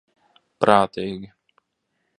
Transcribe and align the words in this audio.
Prātīgi. 0.65 1.31